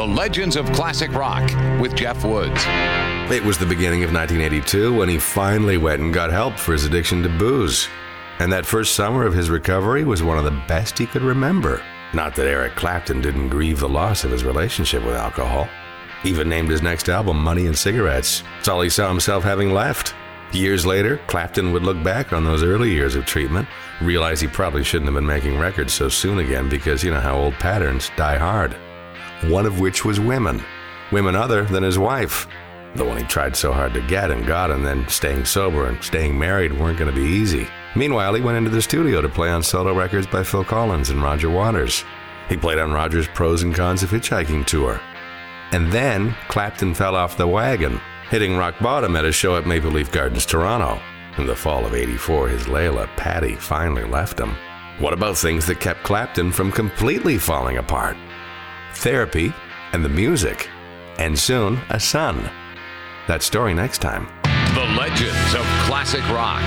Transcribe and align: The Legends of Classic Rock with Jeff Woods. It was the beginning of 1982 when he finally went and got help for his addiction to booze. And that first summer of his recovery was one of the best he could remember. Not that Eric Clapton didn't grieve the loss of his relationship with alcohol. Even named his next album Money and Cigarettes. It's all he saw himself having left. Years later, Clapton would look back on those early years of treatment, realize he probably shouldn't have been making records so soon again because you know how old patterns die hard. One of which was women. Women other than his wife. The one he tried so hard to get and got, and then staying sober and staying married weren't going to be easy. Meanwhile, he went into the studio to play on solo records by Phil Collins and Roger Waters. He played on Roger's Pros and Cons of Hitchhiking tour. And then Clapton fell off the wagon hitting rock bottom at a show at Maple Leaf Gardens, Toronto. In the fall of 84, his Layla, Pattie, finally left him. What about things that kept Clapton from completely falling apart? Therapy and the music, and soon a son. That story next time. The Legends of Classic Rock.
The 0.00 0.06
Legends 0.06 0.56
of 0.56 0.64
Classic 0.72 1.12
Rock 1.12 1.46
with 1.78 1.94
Jeff 1.94 2.24
Woods. 2.24 2.62
It 3.30 3.44
was 3.44 3.58
the 3.58 3.66
beginning 3.66 4.02
of 4.02 4.14
1982 4.14 4.94
when 4.96 5.10
he 5.10 5.18
finally 5.18 5.76
went 5.76 6.00
and 6.00 6.14
got 6.14 6.30
help 6.30 6.58
for 6.58 6.72
his 6.72 6.86
addiction 6.86 7.22
to 7.22 7.28
booze. 7.28 7.86
And 8.38 8.50
that 8.50 8.64
first 8.64 8.94
summer 8.94 9.26
of 9.26 9.34
his 9.34 9.50
recovery 9.50 10.04
was 10.04 10.22
one 10.22 10.38
of 10.38 10.44
the 10.44 10.58
best 10.66 10.96
he 10.96 11.04
could 11.04 11.20
remember. 11.20 11.82
Not 12.14 12.34
that 12.36 12.46
Eric 12.46 12.76
Clapton 12.76 13.20
didn't 13.20 13.50
grieve 13.50 13.78
the 13.78 13.90
loss 13.90 14.24
of 14.24 14.30
his 14.30 14.42
relationship 14.42 15.04
with 15.04 15.16
alcohol. 15.16 15.68
Even 16.24 16.48
named 16.48 16.70
his 16.70 16.80
next 16.80 17.10
album 17.10 17.36
Money 17.36 17.66
and 17.66 17.76
Cigarettes. 17.76 18.42
It's 18.58 18.68
all 18.68 18.80
he 18.80 18.88
saw 18.88 19.06
himself 19.06 19.44
having 19.44 19.74
left. 19.74 20.14
Years 20.54 20.86
later, 20.86 21.20
Clapton 21.26 21.74
would 21.74 21.82
look 21.82 22.02
back 22.02 22.32
on 22.32 22.42
those 22.42 22.62
early 22.62 22.90
years 22.90 23.16
of 23.16 23.26
treatment, 23.26 23.68
realize 24.00 24.40
he 24.40 24.48
probably 24.48 24.82
shouldn't 24.82 25.08
have 25.08 25.14
been 25.14 25.26
making 25.26 25.58
records 25.58 25.92
so 25.92 26.08
soon 26.08 26.38
again 26.38 26.70
because 26.70 27.04
you 27.04 27.10
know 27.10 27.20
how 27.20 27.36
old 27.36 27.52
patterns 27.54 28.10
die 28.16 28.38
hard. 28.38 28.74
One 29.42 29.66
of 29.66 29.80
which 29.80 30.04
was 30.04 30.20
women. 30.20 30.62
Women 31.12 31.34
other 31.34 31.64
than 31.64 31.82
his 31.82 31.98
wife. 31.98 32.46
The 32.94 33.04
one 33.04 33.18
he 33.18 33.24
tried 33.24 33.56
so 33.56 33.72
hard 33.72 33.94
to 33.94 34.06
get 34.06 34.30
and 34.30 34.46
got, 34.46 34.70
and 34.70 34.84
then 34.84 35.06
staying 35.08 35.44
sober 35.44 35.86
and 35.86 36.02
staying 36.02 36.38
married 36.38 36.72
weren't 36.72 36.98
going 36.98 37.12
to 37.12 37.20
be 37.20 37.26
easy. 37.26 37.68
Meanwhile, 37.96 38.34
he 38.34 38.42
went 38.42 38.58
into 38.58 38.70
the 38.70 38.82
studio 38.82 39.20
to 39.20 39.28
play 39.28 39.50
on 39.50 39.62
solo 39.62 39.94
records 39.94 40.26
by 40.26 40.44
Phil 40.44 40.64
Collins 40.64 41.10
and 41.10 41.22
Roger 41.22 41.50
Waters. 41.50 42.04
He 42.48 42.56
played 42.56 42.78
on 42.78 42.92
Roger's 42.92 43.28
Pros 43.28 43.62
and 43.62 43.74
Cons 43.74 44.02
of 44.02 44.10
Hitchhiking 44.10 44.66
tour. 44.66 45.00
And 45.72 45.92
then 45.92 46.34
Clapton 46.48 46.94
fell 46.94 47.14
off 47.14 47.36
the 47.36 47.46
wagon 47.46 48.00
hitting 48.30 48.56
rock 48.56 48.78
bottom 48.80 49.16
at 49.16 49.24
a 49.24 49.32
show 49.32 49.56
at 49.56 49.66
Maple 49.66 49.90
Leaf 49.90 50.12
Gardens, 50.12 50.46
Toronto. 50.46 51.02
In 51.36 51.46
the 51.46 51.56
fall 51.56 51.84
of 51.84 51.94
84, 51.94 52.48
his 52.48 52.62
Layla, 52.64 53.08
Pattie, 53.16 53.56
finally 53.56 54.04
left 54.04 54.38
him. 54.38 54.54
What 55.00 55.12
about 55.12 55.36
things 55.36 55.66
that 55.66 55.80
kept 55.80 56.04
Clapton 56.04 56.52
from 56.52 56.70
completely 56.70 57.38
falling 57.38 57.78
apart? 57.78 58.16
Therapy 58.94 59.52
and 59.92 60.04
the 60.04 60.08
music, 60.08 60.68
and 61.18 61.38
soon 61.38 61.80
a 61.90 61.98
son. 61.98 62.50
That 63.26 63.42
story 63.42 63.74
next 63.74 63.98
time. 63.98 64.28
The 64.74 64.84
Legends 64.96 65.54
of 65.54 65.64
Classic 65.86 66.26
Rock. 66.28 66.62